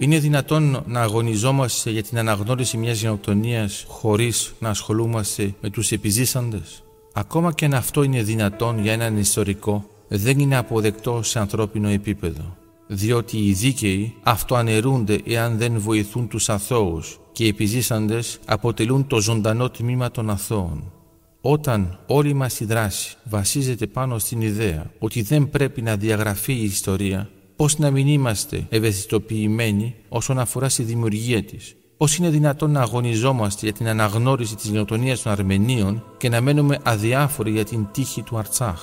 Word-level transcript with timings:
Είναι 0.00 0.18
δυνατόν 0.18 0.82
να 0.86 1.00
αγωνιζόμαστε 1.00 1.90
για 1.90 2.02
την 2.02 2.18
αναγνώριση 2.18 2.76
μιας 2.76 3.00
γενοκτονίας 3.00 3.84
χωρίς 3.88 4.54
να 4.58 4.68
ασχολούμαστε 4.68 5.54
με 5.60 5.70
τους 5.70 5.92
επιζήσαντες; 5.92 6.82
Ακόμα 7.12 7.52
και 7.52 7.64
αν 7.64 7.74
αυτό 7.74 8.02
είναι 8.02 8.22
δυνατόν 8.22 8.78
για 8.78 8.92
έναν 8.92 9.16
ιστορικό, 9.16 9.84
δεν 10.08 10.38
είναι 10.38 10.56
αποδεκτό 10.56 11.22
σε 11.22 11.38
ανθρώπινο 11.38 11.88
επίπεδο. 11.88 12.56
Διότι 12.86 13.38
οι 13.38 13.52
δίκαιοι 13.52 14.14
αυτοαναιρούνται 14.22 15.20
εάν 15.26 15.58
δεν 15.58 15.80
βοηθούν 15.80 16.28
τους 16.28 16.48
αθώους 16.48 17.18
και 17.32 17.44
οι 17.44 17.48
επιζήσαντες 17.48 18.38
αποτελούν 18.44 19.06
το 19.06 19.20
ζωντανό 19.20 19.70
τμήμα 19.70 20.10
των 20.10 20.30
αθώων. 20.30 20.92
Όταν 21.40 21.98
όλη 22.06 22.34
μας 22.34 22.60
η 22.60 22.64
δράση 22.64 23.16
βασίζεται 23.24 23.86
πάνω 23.86 24.18
στην 24.18 24.40
ιδέα 24.40 24.90
ότι 24.98 25.22
δεν 25.22 25.50
πρέπει 25.50 25.82
να 25.82 25.96
διαγραφεί 25.96 26.52
η 26.52 26.64
ιστορία, 26.64 27.30
πώς 27.58 27.78
να 27.78 27.90
μην 27.90 28.08
είμαστε 28.08 28.66
ευαισθητοποιημένοι 28.68 29.94
όσον 30.08 30.38
αφορά 30.38 30.68
στη 30.68 30.82
δημιουργία 30.82 31.42
της. 31.42 31.74
Πώς 31.96 32.16
είναι 32.16 32.28
δυνατόν 32.30 32.70
να 32.70 32.80
αγωνιζόμαστε 32.80 33.66
για 33.66 33.72
την 33.74 33.88
αναγνώριση 33.88 34.56
της 34.56 34.70
γενοτονίας 34.70 35.22
των 35.22 35.32
Αρμενίων 35.32 36.04
και 36.16 36.28
να 36.28 36.40
μένουμε 36.40 36.78
αδιάφοροι 36.82 37.50
για 37.50 37.64
την 37.64 37.86
τύχη 37.92 38.22
του 38.22 38.38
Αρτσάχ. 38.38 38.82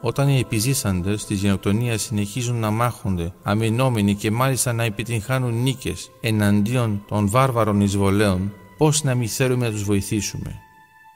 Όταν 0.00 0.28
οι 0.28 0.38
επιζήσαντες 0.38 1.24
της 1.24 1.40
γενοκτονίας 1.40 2.02
συνεχίζουν 2.02 2.56
να 2.56 2.70
μάχονται, 2.70 3.32
αμυνόμενοι 3.42 4.14
και 4.14 4.30
μάλιστα 4.30 4.72
να 4.72 4.84
επιτυγχάνουν 4.84 5.62
νίκες 5.62 6.10
εναντίον 6.20 7.04
των 7.08 7.28
βάρβαρων 7.28 7.80
εισβολέων, 7.80 8.52
πώς 8.76 9.02
να 9.02 9.14
μην 9.14 9.28
θέλουμε 9.28 9.66
να 9.66 9.72
τους 9.72 9.84
βοηθήσουμε; 9.84 10.60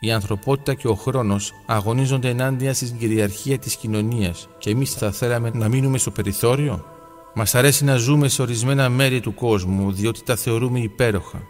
Η 0.00 0.10
ανθρωπότητα 0.10 0.74
και 0.74 0.88
ο 0.88 0.94
χρόνος 0.94 1.52
αγωνίζονται 1.66 2.28
ενάντια 2.28 2.74
στην 2.74 2.98
κυριαρχία 2.98 3.58
της 3.58 3.76
κοινωνίας 3.76 4.48
και 4.58 4.70
εμείς 4.70 4.92
θα 4.92 5.12
θέλαμε 5.12 5.50
να 5.54 5.68
μείνουμε 5.68 5.98
στο 5.98 6.10
περιθώριο. 6.10 6.84
Μας 7.34 7.54
αρέσει 7.54 7.84
να 7.84 7.96
ζούμε 7.96 8.28
σε 8.28 8.42
ορισμένα 8.42 8.88
μέρη 8.88 9.20
του 9.20 9.34
κόσμου 9.34 9.92
διότι 9.92 10.22
τα 10.22 10.36
θεωρούμε 10.36 10.80
υπέροχα. 10.80 11.42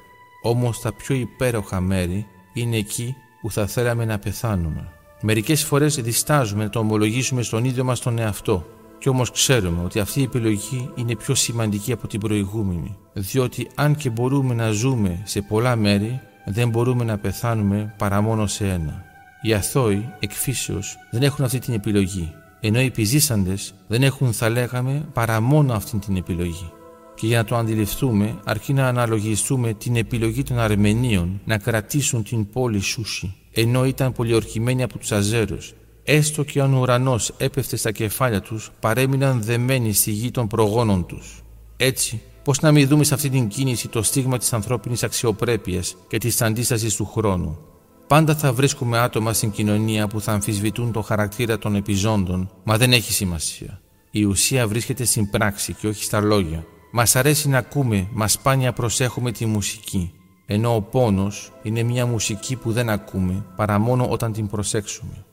Όμως 0.42 0.80
τα 0.80 0.92
πιο 0.92 1.14
υπέροχα 1.14 1.80
μέρη 1.80 2.26
είναι 2.52 2.76
εκεί 2.76 3.14
που 3.40 3.50
θα 3.50 3.66
θέλαμε 3.66 4.04
να 4.04 4.18
πεθάνουμε. 4.18 4.92
Μερικές 5.22 5.64
φορές 5.64 5.94
διστάζουμε 5.94 6.64
να 6.64 6.70
το 6.70 6.78
ομολογήσουμε 6.78 7.42
στον 7.42 7.64
ίδιο 7.64 7.84
μας 7.84 8.00
τον 8.00 8.18
εαυτό. 8.18 8.66
Κι 8.98 9.08
όμως 9.08 9.30
ξέρουμε 9.30 9.84
ότι 9.84 9.98
αυτή 10.00 10.20
η 10.20 10.22
επιλογή 10.22 10.90
είναι 10.94 11.16
πιο 11.16 11.34
σημαντική 11.34 11.92
από 11.92 12.06
την 12.06 12.20
προηγούμενη. 12.20 12.96
Διότι 13.12 13.68
αν 13.74 13.96
και 13.96 14.10
μπορούμε 14.10 14.54
να 14.54 14.70
ζούμε 14.70 15.22
σε 15.24 15.40
πολλά 15.40 15.76
μέρη, 15.76 16.20
δεν 16.50 16.68
μπορούμε 16.68 17.04
να 17.04 17.18
πεθάνουμε 17.18 17.94
παρά 17.96 18.20
μόνο 18.20 18.46
σε 18.46 18.68
ένα. 18.68 19.04
Οι 19.42 19.52
αθώοι 19.52 20.08
εκφύσεως 20.18 20.96
δεν 21.10 21.22
έχουν 21.22 21.44
αυτή 21.44 21.58
την 21.58 21.74
επιλογή, 21.74 22.32
ενώ 22.60 22.80
οι 22.80 22.84
επιζήσαντες 22.84 23.74
δεν 23.86 24.02
έχουν 24.02 24.32
θα 24.32 24.48
λέγαμε 24.48 25.08
παρά 25.12 25.40
μόνο 25.40 25.72
αυτή 25.72 25.98
την 25.98 26.16
επιλογή. 26.16 26.72
Και 27.14 27.26
για 27.26 27.36
να 27.36 27.44
το 27.44 27.56
αντιληφθούμε, 27.56 28.38
αρκεί 28.44 28.72
να 28.72 28.86
αναλογιστούμε 28.88 29.72
την 29.72 29.96
επιλογή 29.96 30.42
των 30.42 30.58
Αρμενίων 30.58 31.40
να 31.44 31.58
κρατήσουν 31.58 32.22
την 32.22 32.50
πόλη 32.50 32.80
Σούσι, 32.80 33.34
ενώ 33.52 33.84
ήταν 33.84 34.12
πολιορκημένοι 34.12 34.82
από 34.82 34.98
τους 34.98 35.12
Αζέρους. 35.12 35.74
Έστω 36.04 36.44
και 36.44 36.60
αν 36.60 36.74
ο 36.74 36.80
ουρανός 36.80 37.34
έπεφτε 37.38 37.76
στα 37.76 37.92
κεφάλια 37.92 38.40
τους, 38.40 38.70
παρέμειναν 38.80 39.42
δεμένοι 39.42 39.92
στη 39.92 40.10
γη 40.10 40.30
των 40.30 40.46
προγόνων 40.46 41.06
τους. 41.06 41.42
Έτσι, 41.76 42.20
Πώς 42.48 42.60
να 42.60 42.72
μην 42.72 42.88
δούμε 42.88 43.04
σε 43.04 43.14
αυτή 43.14 43.30
την 43.30 43.48
κίνηση 43.48 43.88
το 43.88 44.02
στίγμα 44.02 44.38
της 44.38 44.52
ανθρώπινης 44.52 45.02
αξιοπρέπειας 45.02 45.96
και 46.08 46.18
της 46.18 46.42
αντίστασης 46.42 46.96
του 46.96 47.06
χρόνου. 47.06 47.58
Πάντα 48.06 48.34
θα 48.34 48.52
βρίσκουμε 48.52 48.98
άτομα 48.98 49.32
στην 49.32 49.50
κοινωνία 49.50 50.06
που 50.06 50.20
θα 50.20 50.32
αμφισβητούν 50.32 50.92
το 50.92 51.02
χαρακτήρα 51.02 51.58
των 51.58 51.74
επιζώντων, 51.74 52.50
μα 52.64 52.76
δεν 52.76 52.92
έχει 52.92 53.12
σημασία. 53.12 53.80
Η 54.10 54.24
ουσία 54.24 54.68
βρίσκεται 54.68 55.04
στην 55.04 55.30
πράξη 55.30 55.72
και 55.72 55.88
όχι 55.88 56.04
στα 56.04 56.20
λόγια. 56.20 56.64
Μας 56.92 57.16
αρέσει 57.16 57.48
να 57.48 57.58
ακούμε, 57.58 58.08
μας 58.12 58.32
σπάνια 58.32 58.72
προσέχουμε 58.72 59.32
τη 59.32 59.46
μουσική. 59.46 60.12
Ενώ 60.46 60.74
ο 60.74 60.80
πόνος 60.80 61.52
είναι 61.62 61.82
μια 61.82 62.06
μουσική 62.06 62.56
που 62.56 62.72
δεν 62.72 62.88
ακούμε 62.88 63.44
παρά 63.56 63.78
μόνο 63.78 64.06
όταν 64.08 64.32
την 64.32 64.46
προσέξουμε. 64.46 65.24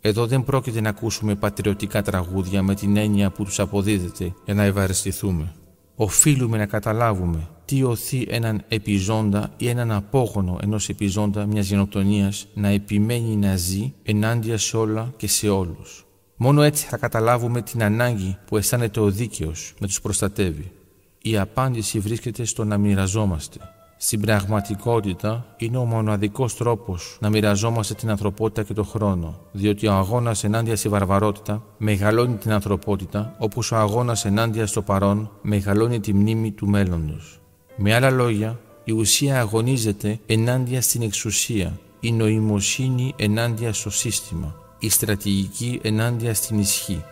Εδώ 0.00 0.26
δεν 0.26 0.44
πρόκειται 0.44 0.80
να 0.80 0.88
ακούσουμε 0.88 1.34
πατριωτικά 1.34 2.02
τραγούδια 2.02 2.62
με 2.62 2.74
την 2.74 2.96
έννοια 2.96 3.30
που 3.30 3.44
τους 3.44 3.58
αποδίδεται 3.60 4.34
για 4.44 4.54
να 4.54 4.62
ευαριστηθούμε 4.62 5.52
οφείλουμε 6.02 6.56
να 6.56 6.66
καταλάβουμε 6.66 7.48
τι 7.64 7.82
οθεί 7.82 8.26
έναν 8.28 8.64
επιζώντα 8.68 9.50
ή 9.56 9.68
έναν 9.68 9.92
απόγονο 9.92 10.58
ενός 10.62 10.88
επιζώντα 10.88 11.46
μιας 11.46 11.68
γενοκτονίας 11.68 12.46
να 12.54 12.68
επιμένει 12.68 13.36
να 13.36 13.56
ζει 13.56 13.92
ενάντια 14.02 14.58
σε 14.58 14.76
όλα 14.76 15.12
και 15.16 15.28
σε 15.28 15.48
όλους. 15.48 16.06
Μόνο 16.36 16.62
έτσι 16.62 16.86
θα 16.86 16.96
καταλάβουμε 16.96 17.62
την 17.62 17.82
ανάγκη 17.82 18.36
που 18.46 18.56
αισθάνεται 18.56 19.00
ο 19.00 19.10
δίκαιος 19.10 19.74
να 19.78 19.86
τους 19.86 20.00
προστατεύει. 20.00 20.72
Η 21.22 21.38
απάντηση 21.38 21.98
βρίσκεται 21.98 22.44
στο 22.44 22.64
να 22.64 22.78
μοιραζόμαστε, 22.78 23.58
στην 24.04 24.20
πραγματικότητα 24.20 25.46
είναι 25.56 25.76
ο 25.76 25.84
μοναδικός 25.84 26.56
τρόπος 26.56 27.16
να 27.20 27.28
μοιραζόμαστε 27.28 27.94
την 27.94 28.10
ανθρωπότητα 28.10 28.62
και 28.62 28.74
τον 28.74 28.84
χρόνο, 28.84 29.40
διότι 29.52 29.86
ο 29.86 29.92
αγώνας 29.92 30.44
ενάντια 30.44 30.76
στη 30.76 30.88
βαρβαρότητα 30.88 31.62
μεγαλώνει 31.78 32.34
την 32.34 32.52
ανθρωπότητα, 32.52 33.34
όπως 33.38 33.72
ο 33.72 33.76
αγώνας 33.76 34.24
ενάντια 34.24 34.66
στο 34.66 34.82
παρόν 34.82 35.30
μεγαλώνει 35.42 36.00
τη 36.00 36.14
μνήμη 36.14 36.50
του 36.50 36.68
μέλλοντος. 36.68 37.40
Με 37.76 37.94
άλλα 37.94 38.10
λόγια, 38.10 38.60
η 38.84 38.92
ουσία 38.92 39.40
αγωνίζεται 39.40 40.18
ενάντια 40.26 40.82
στην 40.82 41.02
εξουσία, 41.02 41.78
η 42.00 42.12
νοημοσύνη 42.12 43.12
ενάντια 43.16 43.72
στο 43.72 43.90
σύστημα, 43.90 44.54
η 44.78 44.88
στρατηγική 44.88 45.80
ενάντια 45.82 46.34
στην 46.34 46.58
ισχύ. 46.58 47.04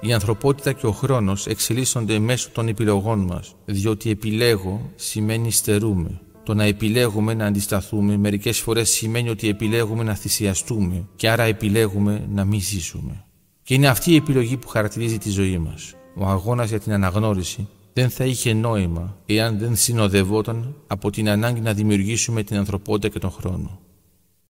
Η 0.00 0.12
ανθρωπότητα 0.12 0.72
και 0.72 0.86
ο 0.86 0.92
χρόνος 0.92 1.46
εξελίσσονται 1.46 2.18
μέσω 2.18 2.48
των 2.52 2.68
επιλογών 2.68 3.18
μας, 3.18 3.54
διότι 3.64 4.10
επιλέγω 4.10 4.90
σημαίνει 4.96 5.50
στερούμε. 5.50 6.20
Το 6.42 6.54
να 6.54 6.64
επιλέγουμε 6.64 7.34
να 7.34 7.46
αντισταθούμε 7.46 8.16
μερικές 8.16 8.58
φορές 8.58 8.90
σημαίνει 8.90 9.28
ότι 9.28 9.48
επιλέγουμε 9.48 10.04
να 10.04 10.14
θυσιαστούμε 10.14 11.08
και 11.16 11.30
άρα 11.30 11.42
επιλέγουμε 11.42 12.28
να 12.30 12.44
μη 12.44 12.58
ζήσουμε. 12.58 13.24
Και 13.62 13.74
είναι 13.74 13.88
αυτή 13.88 14.12
η 14.12 14.16
επιλογή 14.16 14.56
που 14.56 14.68
χαρακτηρίζει 14.68 15.18
τη 15.18 15.30
ζωή 15.30 15.58
μας. 15.58 15.94
Ο 16.16 16.26
αγώνας 16.26 16.68
για 16.68 16.80
την 16.80 16.92
αναγνώριση 16.92 17.68
δεν 17.92 18.10
θα 18.10 18.24
είχε 18.24 18.52
νόημα 18.52 19.16
εάν 19.26 19.58
δεν 19.58 19.76
συνοδευόταν 19.76 20.74
από 20.86 21.10
την 21.10 21.28
ανάγκη 21.28 21.60
να 21.60 21.72
δημιουργήσουμε 21.72 22.42
την 22.42 22.56
ανθρωπότητα 22.56 23.08
και 23.08 23.18
τον 23.18 23.30
χρόνο. 23.30 23.80